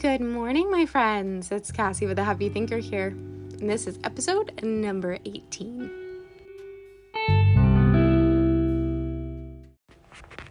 [0.00, 1.50] Good morning, my friends.
[1.50, 5.90] It's Cassie with the Happy Thinker here, and this is episode number 18.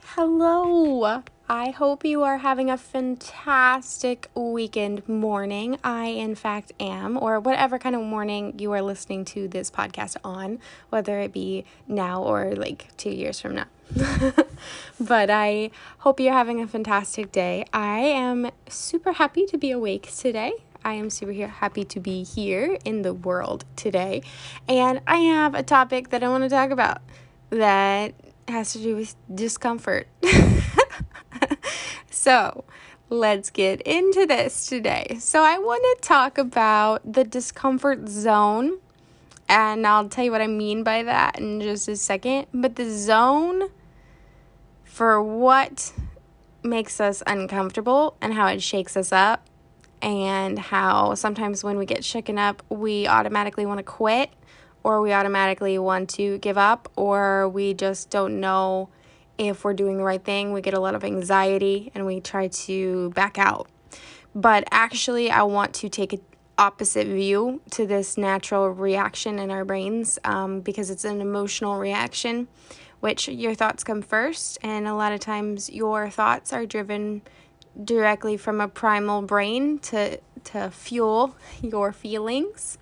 [0.04, 1.22] Hello.
[1.48, 5.78] I hope you are having a fantastic weekend morning.
[5.84, 10.18] I, in fact, am, or whatever kind of morning you are listening to this podcast
[10.24, 10.58] on,
[10.90, 13.66] whether it be now or like two years from now.
[15.00, 17.66] but I hope you're having a fantastic day.
[17.74, 20.54] I am super happy to be awake today.
[20.84, 24.22] I am super happy to be here in the world today.
[24.68, 27.02] And I have a topic that I want to talk about
[27.50, 28.14] that
[28.48, 30.08] has to do with discomfort.
[32.12, 32.66] so,
[33.10, 35.18] let's get into this today.
[35.20, 38.78] So, I want to talk about the discomfort zone,
[39.48, 42.48] and I'll tell you what I mean by that in just a second.
[42.54, 43.70] But the zone
[44.84, 45.94] for what
[46.64, 49.48] makes us uncomfortable and how it shakes us up,
[50.02, 54.30] and how sometimes when we get shaken up, we automatically want to quit
[54.84, 58.88] or we automatically want to give up, or we just don't know
[59.36, 60.52] if we're doing the right thing.
[60.52, 63.68] We get a lot of anxiety and we try to back out.
[64.36, 66.14] But actually, I want to take
[66.58, 72.48] opposite view to this natural reaction in our brains um, because it's an emotional reaction,
[73.00, 77.22] which your thoughts come first, and a lot of times your thoughts are driven
[77.84, 82.78] directly from a primal brain to to fuel your feelings.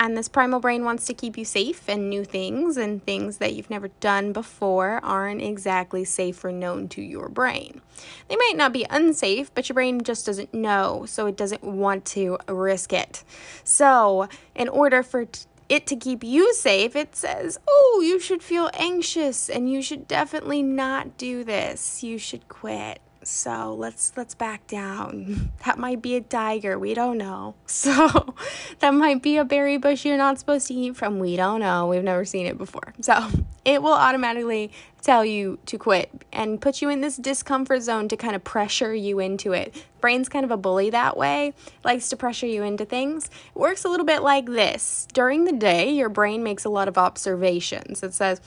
[0.00, 3.54] And this primal brain wants to keep you safe, and new things and things that
[3.54, 7.80] you've never done before aren't exactly safe or known to your brain.
[8.28, 12.04] They might not be unsafe, but your brain just doesn't know, so it doesn't want
[12.06, 13.24] to risk it.
[13.64, 15.26] So, in order for
[15.68, 20.06] it to keep you safe, it says, Oh, you should feel anxious and you should
[20.06, 22.04] definitely not do this.
[22.04, 23.00] You should quit.
[23.28, 25.52] So let's let's back down.
[25.66, 26.78] That might be a tiger.
[26.78, 27.54] We don't know.
[27.66, 28.34] So
[28.80, 31.18] that might be a berry bush you're not supposed to eat from.
[31.18, 31.86] We don't know.
[31.86, 32.94] We've never seen it before.
[33.02, 33.28] So
[33.64, 34.72] it will automatically
[35.02, 38.94] tell you to quit and put you in this discomfort zone to kind of pressure
[38.94, 39.74] you into it.
[40.00, 41.52] Brain's kind of a bully that way,
[41.84, 43.26] likes to pressure you into things.
[43.26, 45.06] It works a little bit like this.
[45.12, 48.02] During the day, your brain makes a lot of observations.
[48.02, 48.40] It says,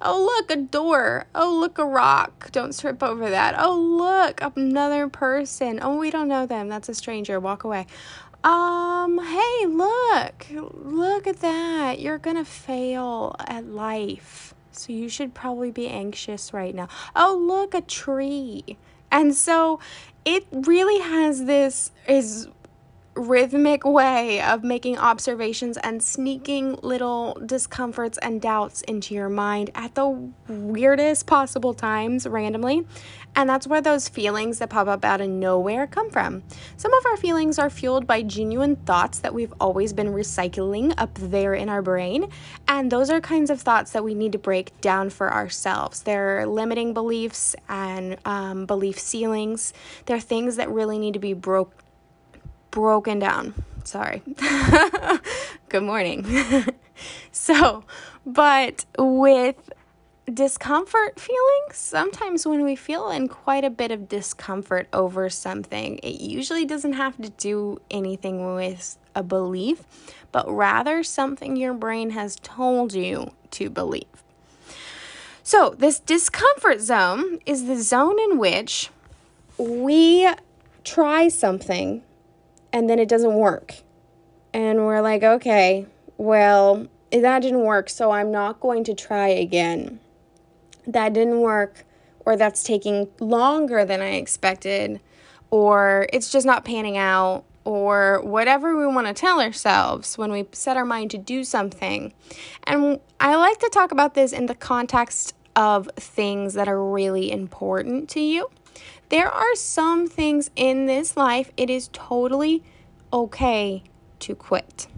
[0.00, 1.26] Oh, look, a door.
[1.34, 2.50] Oh, look, a rock.
[2.52, 3.54] Don't trip over that.
[3.58, 5.78] Oh, look, another person.
[5.82, 6.68] Oh, we don't know them.
[6.68, 7.40] That's a stranger.
[7.40, 7.86] Walk away.
[8.44, 10.46] Um, hey, look.
[10.50, 11.98] Look at that.
[11.98, 14.54] You're going to fail at life.
[14.72, 16.88] So you should probably be anxious right now.
[17.14, 18.76] Oh, look, a tree.
[19.10, 19.80] And so
[20.26, 22.48] it really has this is
[23.16, 29.94] rhythmic way of making observations and sneaking little discomforts and doubts into your mind at
[29.94, 32.86] the weirdest possible times randomly.
[33.34, 36.42] And that's where those feelings that pop up out of nowhere come from.
[36.78, 41.14] Some of our feelings are fueled by genuine thoughts that we've always been recycling up
[41.14, 42.30] there in our brain.
[42.66, 46.02] And those are kinds of thoughts that we need to break down for ourselves.
[46.02, 49.74] They're limiting beliefs and um, belief ceilings.
[50.06, 51.72] They're things that really need to be broke
[52.76, 53.54] broken down.
[53.84, 54.22] Sorry.
[55.70, 56.26] Good morning.
[57.32, 57.84] so,
[58.26, 59.70] but with
[60.30, 66.20] discomfort feelings, sometimes when we feel in quite a bit of discomfort over something, it
[66.20, 69.82] usually doesn't have to do anything with a belief,
[70.30, 74.22] but rather something your brain has told you to believe.
[75.42, 78.90] So, this discomfort zone is the zone in which
[79.56, 80.28] we
[80.84, 82.02] try something
[82.72, 83.74] and then it doesn't work.
[84.52, 90.00] And we're like, okay, well, that didn't work, so I'm not going to try again.
[90.86, 91.84] That didn't work,
[92.24, 95.00] or that's taking longer than I expected,
[95.50, 100.46] or it's just not panning out, or whatever we want to tell ourselves when we
[100.52, 102.12] set our mind to do something.
[102.64, 107.32] And I like to talk about this in the context of things that are really
[107.32, 108.48] important to you.
[109.08, 112.64] There are some things in this life it is totally
[113.12, 113.84] okay
[114.20, 114.88] to quit.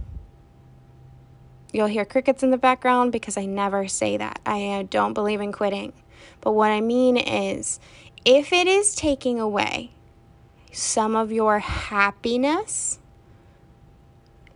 [1.73, 4.41] You'll hear crickets in the background because I never say that.
[4.47, 5.93] I uh, don't believe in quitting.
[6.41, 7.79] But what I mean is,
[8.25, 9.91] if it is taking away
[10.73, 12.99] some of your happiness,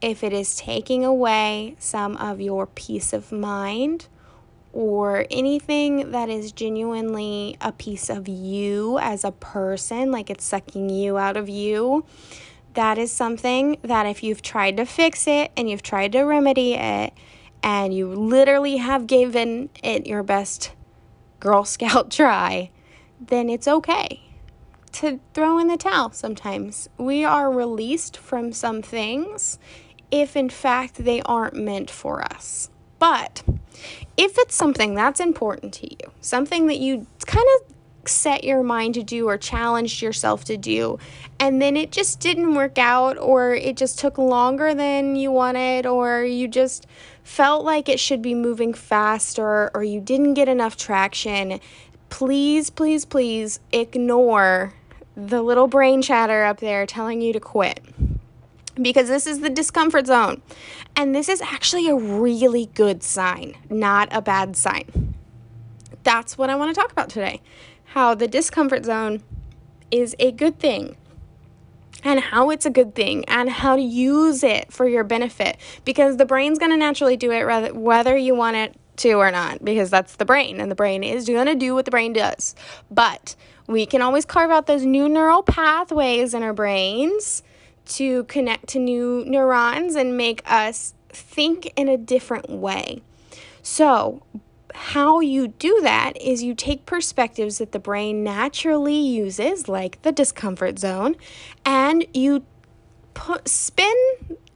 [0.01, 4.09] if it is taking away some of your peace of mind,
[4.73, 10.89] or anything that is genuinely a piece of you as a person, like it's sucking
[10.91, 12.05] you out of you,
[12.75, 16.75] that is something that if you've tried to fix it and you've tried to remedy
[16.75, 17.13] it
[17.63, 20.73] and you literally have given it your best
[21.41, 22.71] Girl Scout try,
[23.21, 24.21] then it's okay.
[24.93, 26.89] to throw in the towel sometimes.
[26.99, 29.59] We are released from some things
[30.11, 32.69] if, in fact, they aren't meant for us.
[33.03, 33.43] But
[34.17, 38.95] if it's something that's important to you, something that you kind of set your mind
[38.95, 41.01] to do or challenged yourself to do,
[41.41, 45.85] and then it just didn't work out, or it just took longer than you wanted,
[45.85, 46.87] or you just
[47.25, 51.59] felt like it should be moving faster, or you didn't get enough traction,
[52.09, 54.75] please, please, please ignore
[55.17, 57.81] the little brain chatter up there telling you to quit.
[58.81, 60.41] Because this is the discomfort zone.
[60.97, 65.15] And this is actually a really good sign, not a bad sign.
[66.05, 67.41] That's what I want to talk about today
[67.93, 69.23] how the discomfort zone
[69.91, 70.97] is a good thing
[72.03, 76.17] and how it's a good thing and how to use it for your benefit because
[76.17, 79.63] the brain's going to naturally do it rather, whether you want it to or not
[79.63, 82.55] because that's the brain and the brain is going to do what the brain does
[82.91, 83.37] but
[83.67, 87.43] we can always carve out those new neural pathways in our brains
[87.87, 93.03] to connect to new neurons and make us think in a different way
[93.63, 94.23] so
[94.75, 100.13] how you do that is you take perspectives that the brain naturally uses, like the
[100.13, 101.17] discomfort zone,
[101.65, 102.45] and you
[103.15, 103.95] put spin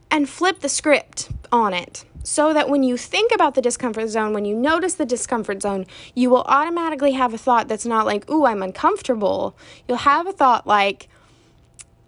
[0.09, 4.33] and flip the script on it so that when you think about the discomfort zone,
[4.33, 8.29] when you notice the discomfort zone, you will automatically have a thought that's not like,
[8.29, 9.55] ooh, I'm uncomfortable.
[9.87, 11.07] You'll have a thought like,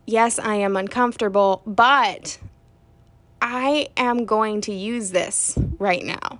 [0.09, 2.39] yes, I am uncomfortable, but
[3.41, 6.39] I am going to use this right now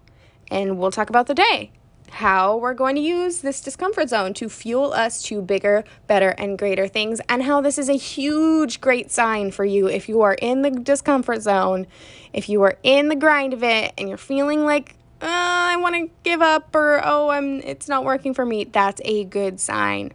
[0.50, 1.72] and we'll talk about the day.
[2.10, 6.58] How we're going to use this discomfort zone to fuel us to bigger, better, and
[6.58, 10.34] greater things, and how this is a huge, great sign for you if you are
[10.34, 11.86] in the discomfort zone,
[12.34, 15.96] if you are in the grind of it, and you're feeling like, oh, I want
[15.96, 18.64] to give up, or oh, I'm, it's not working for me.
[18.64, 20.12] That's a good sign.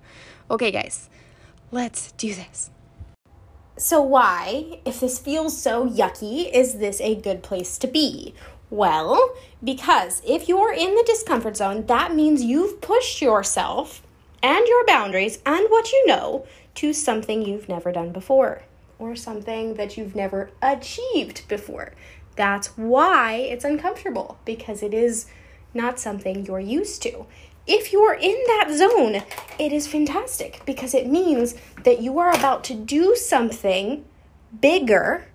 [0.51, 1.09] Okay, guys,
[1.71, 2.71] let's do this.
[3.77, 8.33] So, why, if this feels so yucky, is this a good place to be?
[8.71, 14.03] Well, because if you're in the discomfort zone, that means you've pushed yourself
[14.43, 18.63] and your boundaries and what you know to something you've never done before
[18.99, 21.95] or something that you've never achieved before.
[22.37, 25.27] That's why it's uncomfortable because it is
[25.73, 27.27] not something you're used to.
[27.67, 29.23] If you're in that zone,
[29.59, 34.05] it is fantastic because it means that you are about to do something
[34.61, 35.27] bigger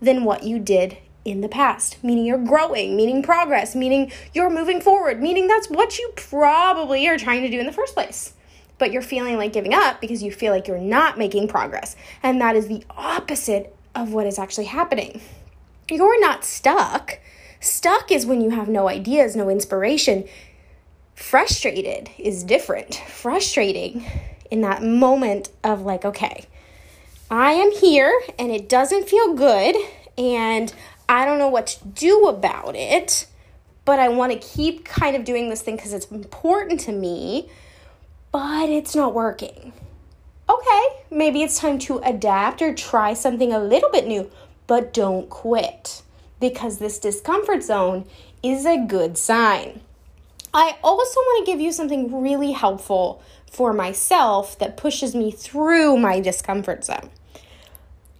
[0.00, 4.80] than what you did in the past, meaning you're growing, meaning progress, meaning you're moving
[4.80, 8.32] forward, meaning that's what you probably are trying to do in the first place.
[8.78, 11.94] But you're feeling like giving up because you feel like you're not making progress.
[12.22, 15.20] And that is the opposite of what is actually happening.
[15.88, 17.20] You're not stuck.
[17.60, 20.26] Stuck is when you have no ideas, no inspiration.
[21.20, 22.96] Frustrated is different.
[23.06, 24.04] Frustrating
[24.50, 26.46] in that moment of like, okay,
[27.30, 29.76] I am here and it doesn't feel good
[30.18, 30.74] and
[31.08, 33.28] I don't know what to do about it,
[33.84, 37.48] but I want to keep kind of doing this thing because it's important to me,
[38.32, 39.72] but it's not working.
[40.48, 40.82] Okay,
[41.12, 44.28] maybe it's time to adapt or try something a little bit new,
[44.66, 46.02] but don't quit
[46.40, 48.06] because this discomfort zone
[48.42, 49.82] is a good sign.
[50.52, 55.96] I also want to give you something really helpful for myself that pushes me through
[55.96, 57.10] my discomfort zone.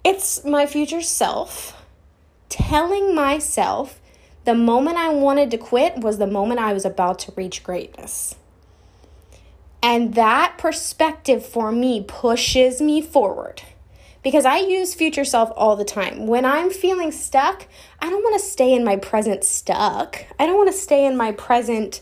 [0.03, 1.77] It's my future self
[2.49, 3.99] telling myself
[4.43, 8.35] the moment I wanted to quit was the moment I was about to reach greatness.
[9.83, 13.61] And that perspective for me pushes me forward
[14.23, 16.27] because I use future self all the time.
[16.27, 17.67] When I'm feeling stuck,
[17.99, 20.25] I don't want to stay in my present stuck.
[20.39, 22.01] I don't want to stay in my present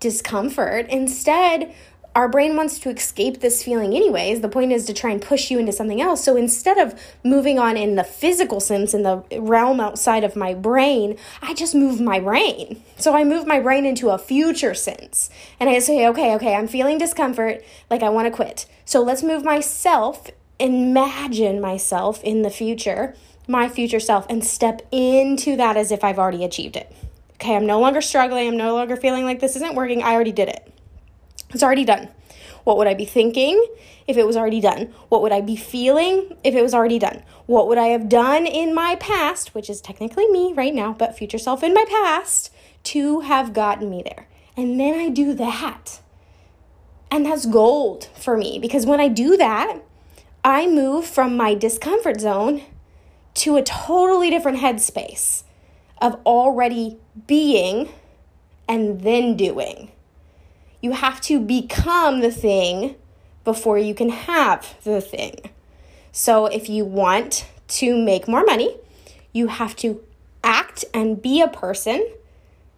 [0.00, 0.88] discomfort.
[0.88, 1.72] Instead,
[2.14, 4.40] our brain wants to escape this feeling anyways.
[4.40, 6.24] The point is to try and push you into something else.
[6.24, 10.52] So instead of moving on in the physical sense, in the realm outside of my
[10.54, 12.82] brain, I just move my brain.
[12.96, 15.30] So I move my brain into a future sense.
[15.60, 18.66] And I say, okay, okay, I'm feeling discomfort, like I want to quit.
[18.84, 20.26] So let's move myself,
[20.58, 23.14] imagine myself in the future,
[23.46, 26.92] my future self, and step into that as if I've already achieved it.
[27.40, 28.48] Okay, I'm no longer struggling.
[28.48, 30.02] I'm no longer feeling like this isn't working.
[30.02, 30.74] I already did it.
[31.54, 32.10] It's already done.
[32.64, 33.66] What would I be thinking
[34.06, 34.92] if it was already done?
[35.08, 37.22] What would I be feeling if it was already done?
[37.46, 41.16] What would I have done in my past, which is technically me right now, but
[41.16, 42.52] future self in my past,
[42.84, 44.28] to have gotten me there?
[44.54, 46.02] And then I do that.
[47.10, 49.78] And that's gold for me because when I do that,
[50.44, 52.60] I move from my discomfort zone
[53.32, 55.44] to a totally different headspace
[56.00, 57.88] of already being
[58.68, 59.90] and then doing.
[60.80, 62.96] You have to become the thing
[63.44, 65.50] before you can have the thing.
[66.12, 68.76] So if you want to make more money,
[69.32, 70.02] you have to
[70.42, 72.06] act and be a person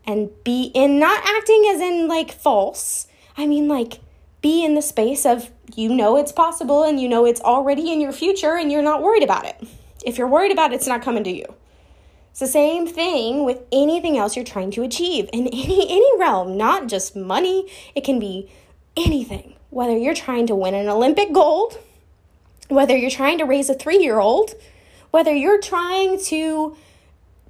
[0.07, 3.07] and be in not acting as in like false.
[3.37, 4.01] I mean like
[4.41, 8.01] be in the space of you know it's possible and you know it's already in
[8.01, 9.57] your future and you're not worried about it.
[10.05, 11.55] If you're worried about it, it's not coming to you.
[12.33, 16.57] It's the same thing with anything else you're trying to achieve in any any realm,
[16.57, 17.71] not just money.
[17.95, 18.51] It can be
[18.97, 19.57] anything.
[19.69, 21.79] Whether you're trying to win an Olympic gold,
[22.69, 24.55] whether you're trying to raise a 3-year-old,
[25.11, 26.75] whether you're trying to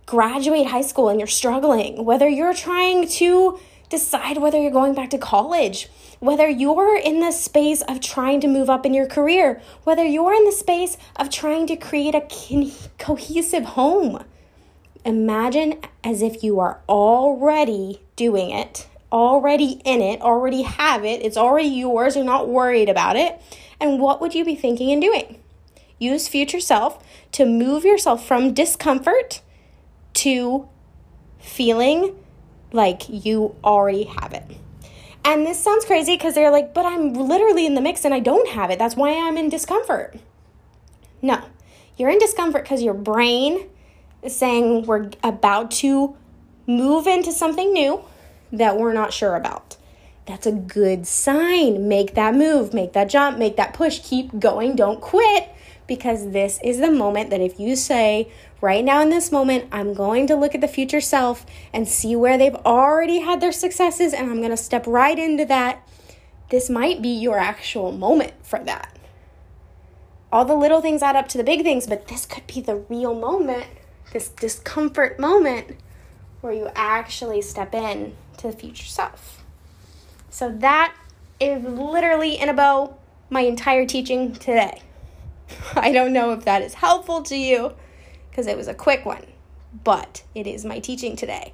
[0.05, 5.11] graduate high school and you're struggling, whether you're trying to decide whether you're going back
[5.11, 9.63] to college, whether you're in the space of trying to move up in your career,
[9.85, 12.27] whether you're in the space of trying to create a
[12.99, 14.25] cohesive home.
[15.05, 21.37] Imagine as if you are already doing it, already in it, already have it, it's
[21.37, 23.41] already yours, you're not worried about it.
[23.81, 25.41] And what would you be thinking and doing?
[25.99, 29.41] Use future self to move yourself from discomfort
[30.15, 30.69] to
[31.41, 32.17] feeling
[32.73, 34.57] like you already have it.
[35.25, 38.21] And this sounds crazy because they're like, but I'm literally in the mix and I
[38.21, 38.79] don't have it.
[38.79, 40.17] That's why I'm in discomfort.
[41.21, 41.43] No,
[41.97, 43.69] you're in discomfort because your brain
[44.27, 46.17] saying we're about to
[46.67, 48.03] move into something new
[48.53, 49.77] that we're not sure about.
[50.27, 51.89] That's a good sign.
[51.89, 55.49] Make that move, make that jump, make that push, keep going, don't quit
[55.87, 59.95] because this is the moment that if you say, right now in this moment, I'm
[59.95, 64.15] going to look at the future self and see where they've already had their successes,
[64.15, 65.87] and I'm going to step right into that.
[66.51, 68.97] This might be your actual moment for that.
[70.31, 72.77] All the little things add up to the big things, but this could be the
[72.77, 73.67] real moment,
[74.13, 75.77] this discomfort moment
[76.41, 79.43] where you actually step in to the future self.
[80.31, 80.95] So that
[81.41, 82.97] is literally in a bow
[83.31, 84.83] my entire teaching today.
[85.75, 87.75] I don't know if that is helpful to you
[88.31, 89.27] because it was a quick one,
[89.85, 91.53] but it is my teaching today.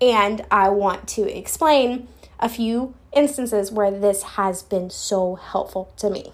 [0.00, 6.10] And I want to explain a few instances where this has been so helpful to
[6.10, 6.32] me.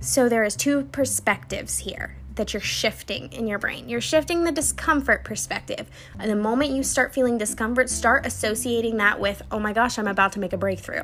[0.00, 3.86] So there is two perspectives here that you're shifting in your brain.
[3.86, 5.90] You're shifting the discomfort perspective.
[6.18, 10.08] And the moment you start feeling discomfort, start associating that with, oh my gosh, I'm
[10.08, 11.02] about to make a breakthrough.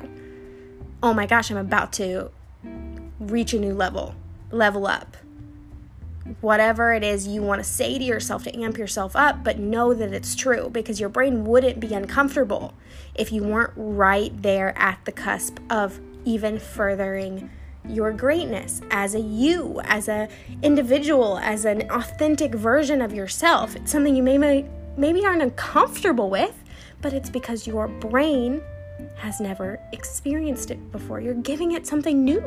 [1.03, 2.31] Oh my gosh, I'm about to
[3.19, 4.15] reach a new level,
[4.49, 5.15] level up.
[6.41, 9.93] Whatever it is you want to say to yourself to amp yourself up, but know
[9.93, 12.73] that it's true because your brain wouldn't be uncomfortable
[13.13, 17.51] if you weren't right there at the cusp of even furthering
[17.87, 20.27] your greatness as a you, as a
[20.61, 23.75] individual, as an authentic version of yourself.
[23.75, 24.65] It's something you may
[24.97, 26.63] maybe aren't uncomfortable with,
[27.01, 28.61] but it's because your brain
[29.15, 31.19] has never experienced it before.
[31.19, 32.41] You're giving it something new,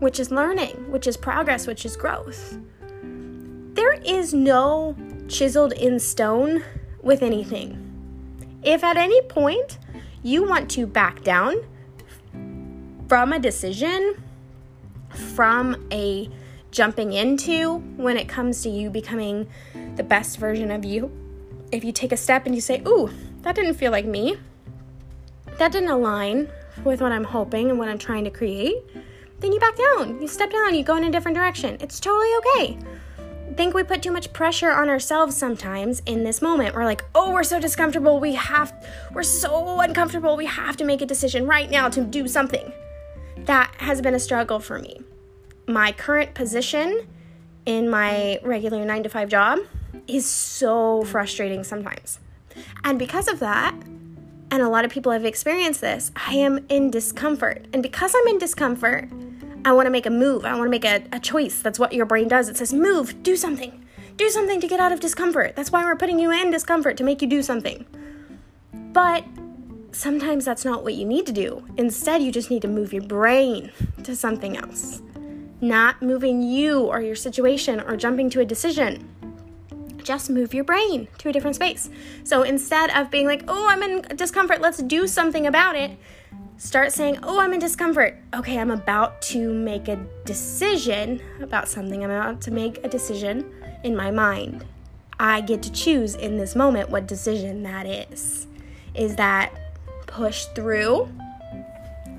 [0.00, 2.58] which is learning, which is progress, which is growth.
[3.74, 4.96] There is no
[5.28, 6.62] chiseled in stone
[7.02, 7.78] with anything.
[8.62, 9.78] If at any point
[10.22, 11.56] you want to back down
[13.08, 14.22] from a decision,
[15.14, 16.28] from a
[16.72, 19.46] jumping into when it comes to you becoming
[19.96, 21.10] the best version of you.
[21.70, 23.10] If you take a step and you say, Ooh,
[23.42, 24.36] that didn't feel like me,
[25.58, 26.48] that didn't align
[26.84, 28.76] with what I'm hoping and what I'm trying to create,
[29.40, 30.20] then you back down.
[30.20, 31.76] You step down, you go in a different direction.
[31.80, 32.78] It's totally okay.
[33.50, 36.74] I think we put too much pressure on ourselves sometimes in this moment.
[36.74, 38.18] We're like, oh, we're so discomfortable.
[38.18, 38.72] We have,
[39.12, 40.38] we're so uncomfortable.
[40.38, 42.72] We have to make a decision right now to do something
[43.36, 45.00] that has been a struggle for me.
[45.66, 47.06] My current position
[47.66, 49.60] in my regular nine to five job
[50.06, 52.18] is so frustrating sometimes.
[52.84, 53.74] And because of that,
[54.50, 57.66] and a lot of people have experienced this, I am in discomfort.
[57.72, 59.08] And because I'm in discomfort,
[59.64, 60.44] I want to make a move.
[60.44, 61.62] I want to make a, a choice.
[61.62, 62.48] That's what your brain does.
[62.48, 63.84] It says, move, do something.
[64.16, 65.56] Do something to get out of discomfort.
[65.56, 67.86] That's why we're putting you in discomfort to make you do something.
[68.92, 69.24] But
[69.92, 71.64] sometimes that's not what you need to do.
[71.76, 73.70] Instead, you just need to move your brain
[74.02, 75.02] to something else,
[75.60, 79.08] not moving you or your situation or jumping to a decision.
[80.02, 81.88] Just move your brain to a different space.
[82.24, 85.96] So instead of being like, oh, I'm in discomfort, let's do something about it,
[86.56, 88.18] start saying, oh, I'm in discomfort.
[88.34, 92.02] Okay, I'm about to make a decision about something.
[92.02, 93.52] I'm about to make a decision
[93.84, 94.64] in my mind.
[95.20, 98.48] I get to choose in this moment what decision that is.
[98.94, 99.52] Is that
[100.12, 101.08] push through.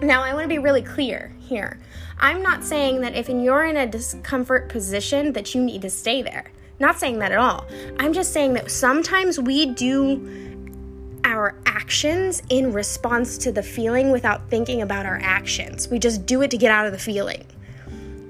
[0.01, 1.79] Now, I want to be really clear here.
[2.19, 6.21] I'm not saying that if you're in a discomfort position that you need to stay
[6.21, 6.51] there.
[6.79, 7.65] Not saying that at all.
[7.99, 14.49] I'm just saying that sometimes we do our actions in response to the feeling without
[14.49, 15.87] thinking about our actions.
[15.87, 17.45] We just do it to get out of the feeling.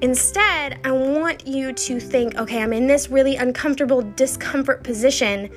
[0.02, 5.50] Instead, I want you to think, okay, I'm in this really uncomfortable discomfort position.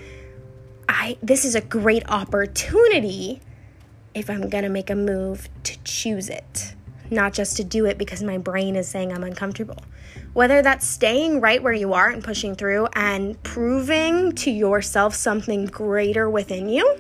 [0.89, 3.41] I this is a great opportunity
[4.17, 6.75] if I'm to make a move to choose it,
[7.11, 9.83] not just to do it because my brain is saying I'm uncomfortable.
[10.33, 15.67] Whether that's staying right where you are and pushing through and proving to yourself something
[15.67, 16.99] greater within you,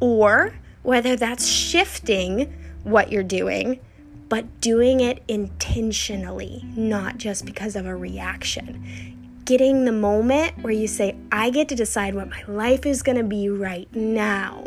[0.00, 3.80] or whether that's shifting what you're doing
[4.28, 9.42] but doing it intentionally, not just because of a reaction.
[9.44, 13.22] Getting the moment where you say, I get to decide what my life is to
[13.22, 14.66] be right now,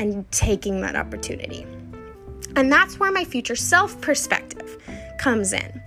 [0.00, 1.66] and taking that opportunity.
[2.56, 4.78] And that's where my future self perspective
[5.18, 5.82] comes in.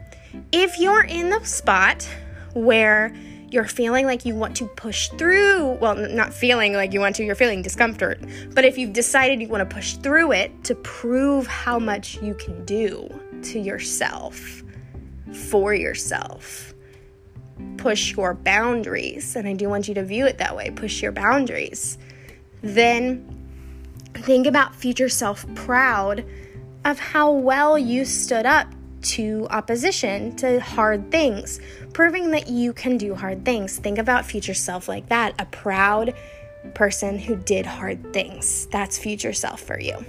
[0.51, 2.07] If you're in the spot
[2.53, 3.13] where
[3.49, 7.23] you're feeling like you want to push through, well, not feeling like you want to,
[7.23, 8.19] you're feeling discomfort.
[8.53, 12.35] But if you've decided you want to push through it to prove how much you
[12.35, 13.09] can do
[13.43, 14.63] to yourself,
[15.49, 16.73] for yourself,
[17.77, 21.11] push your boundaries, and I do want you to view it that way push your
[21.11, 21.97] boundaries,
[22.61, 23.42] then
[24.15, 26.25] think about future self proud
[26.85, 28.67] of how well you stood up
[29.01, 31.59] to opposition, to hard things,
[31.93, 33.77] proving that you can do hard things.
[33.77, 36.13] Think about future self like that a proud
[36.73, 38.67] person who did hard things.
[38.67, 40.05] That's future self for you.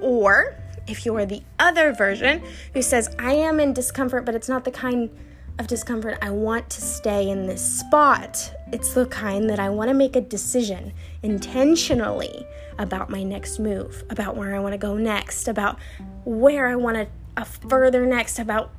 [0.00, 0.56] Or
[0.86, 2.42] if you're the other version
[2.74, 5.10] who says, I am in discomfort, but it's not the kind
[5.58, 8.52] of discomfort I want to stay in this spot.
[8.72, 10.92] It's the kind that I want to make a decision
[11.22, 12.46] intentionally
[12.78, 15.78] about my next move, about where I want to go next, about
[16.24, 18.70] where I want to further next about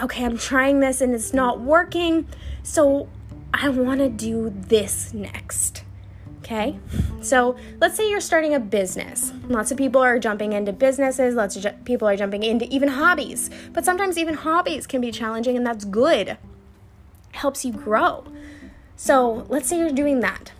[0.00, 2.26] okay, I'm trying this and it's not working.
[2.62, 3.08] So
[3.54, 5.85] I want to do this next.
[6.46, 6.78] Okay?
[7.22, 9.32] So, let's say you're starting a business.
[9.48, 12.90] Lots of people are jumping into businesses, lots of ju- people are jumping into even
[12.90, 13.50] hobbies.
[13.72, 16.28] But sometimes even hobbies can be challenging and that's good.
[16.28, 16.38] It
[17.32, 18.24] helps you grow.
[18.94, 20.52] So, let's say you're doing that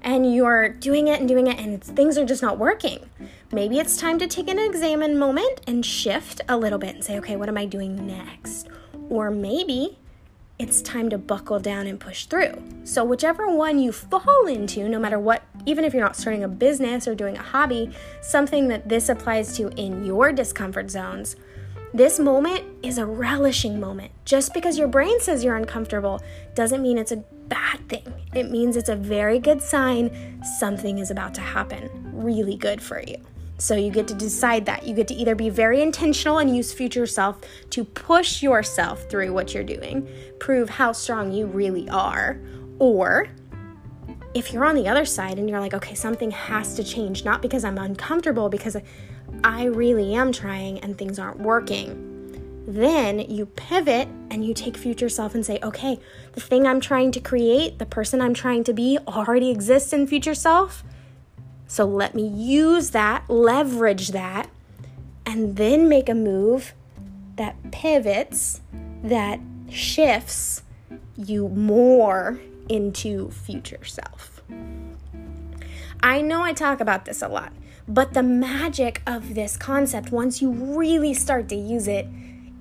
[0.00, 3.10] and you're doing it and doing it and things are just not working.
[3.52, 7.18] Maybe it's time to take an examine moment and shift a little bit and say,
[7.18, 8.68] okay, what am I doing next?
[9.10, 9.98] Or maybe
[10.58, 12.62] it's time to buckle down and push through.
[12.84, 16.48] So, whichever one you fall into, no matter what, even if you're not starting a
[16.48, 17.92] business or doing a hobby,
[18.22, 21.36] something that this applies to in your discomfort zones,
[21.92, 24.12] this moment is a relishing moment.
[24.24, 26.22] Just because your brain says you're uncomfortable
[26.54, 28.12] doesn't mean it's a bad thing.
[28.34, 33.00] It means it's a very good sign something is about to happen, really good for
[33.00, 33.16] you.
[33.58, 34.86] So you get to decide that.
[34.86, 37.40] You get to either be very intentional and use future self
[37.70, 42.38] to push yourself through what you're doing, prove how strong you really are,
[42.78, 43.28] or
[44.34, 47.40] if you're on the other side and you're like, okay, something has to change, not
[47.40, 48.76] because I'm uncomfortable, because
[49.42, 52.12] I really am trying and things aren't working,
[52.68, 55.98] then you pivot and you take future self and say, okay,
[56.32, 60.06] the thing I'm trying to create, the person I'm trying to be already exists in
[60.06, 60.84] future self.
[61.66, 64.48] So let me use that, leverage that,
[65.24, 66.74] and then make a move
[67.36, 68.60] that pivots,
[69.02, 70.62] that shifts
[71.16, 74.42] you more into future self.
[76.02, 77.52] I know I talk about this a lot,
[77.88, 82.06] but the magic of this concept, once you really start to use it,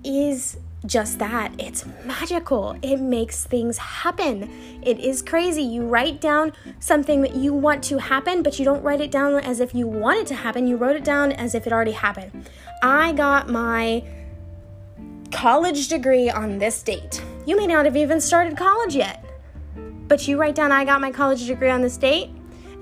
[0.04, 1.54] is just that.
[1.58, 2.78] It's magical.
[2.82, 4.50] It makes things happen.
[4.82, 5.64] It is crazy.
[5.64, 9.36] You write down something that you want to happen, but you don't write it down
[9.36, 10.68] as if you want it to happen.
[10.68, 12.50] You wrote it down as if it already happened.
[12.84, 14.04] I got my
[15.32, 17.24] college degree on this date.
[17.46, 19.24] You may not have even started college yet,
[20.08, 22.30] but you write down, I got my college degree on this date.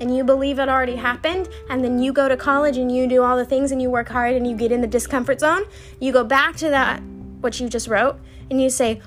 [0.01, 3.23] And you believe it already happened, and then you go to college and you do
[3.23, 5.63] all the things and you work hard and you get in the discomfort zone.
[5.99, 7.01] You go back to that
[7.43, 9.01] what you just wrote and you say,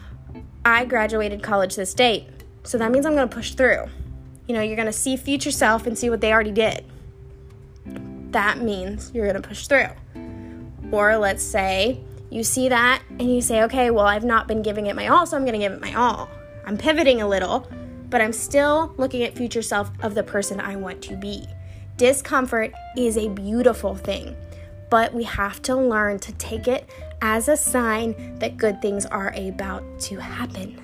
[0.65, 2.29] I graduated college this date.
[2.65, 3.87] So that means I'm going to push through.
[4.47, 6.85] You know, you're going to see future self and see what they already did.
[8.33, 9.89] That means you're going to push through.
[10.93, 14.87] Or let's say you see that and you say, okay, well, I've not been giving
[14.87, 16.29] it my all, so I'm going to give it my all.
[16.65, 17.69] I'm pivoting a little,
[18.11, 21.47] but I'm still looking at future self of the person I want to be.
[21.97, 24.37] Discomfort is a beautiful thing,
[24.91, 26.89] but we have to learn to take it
[27.23, 30.81] as a sign that good things are about to happen.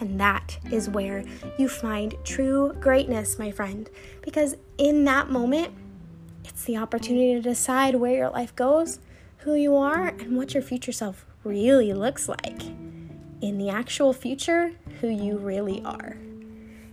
[0.00, 1.24] And that is where
[1.58, 3.90] you find true greatness, my friend.
[4.22, 5.74] Because in that moment,
[6.44, 9.00] it's the opportunity to decide where your life goes,
[9.38, 12.62] who you are, and what your future self really looks like.
[13.40, 16.16] In the actual future, who you really are.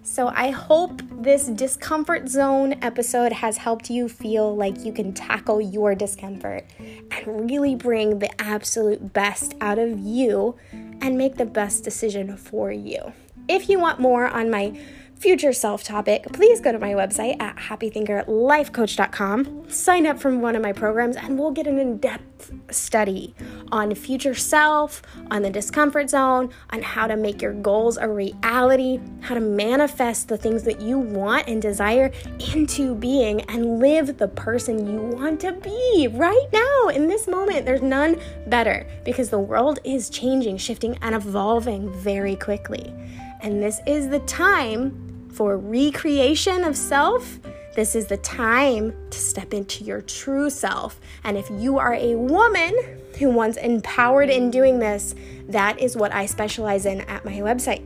[0.06, 5.60] So I hope this discomfort zone episode has helped you feel like you can tackle
[5.60, 6.64] your discomfort
[7.10, 10.56] and really bring the absolute best out of you
[11.02, 13.14] and make the best decision for you.
[13.50, 14.80] If you want more on my
[15.18, 20.62] future self topic, please go to my website at happythinkerlifecoach.com, sign up for one of
[20.62, 23.34] my programs, and we'll get an in depth study
[23.72, 25.02] on future self,
[25.32, 30.28] on the discomfort zone, on how to make your goals a reality, how to manifest
[30.28, 32.12] the things that you want and desire
[32.54, 37.66] into being, and live the person you want to be right now in this moment.
[37.66, 42.94] There's none better because the world is changing, shifting, and evolving very quickly.
[43.42, 45.05] And this is the time
[45.36, 47.40] for recreation of self,
[47.76, 51.02] this is the time to step into your true self.
[51.26, 52.74] And if you are a woman
[53.20, 55.14] who wants empowered in doing this,
[55.50, 57.86] that is what I specialize in at my website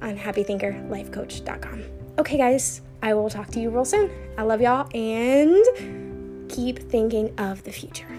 [0.00, 1.84] on happythinkerlifecoach.com.
[2.18, 4.10] Okay, guys, I will talk to you real soon.
[4.36, 8.17] I love y'all and keep thinking of the future.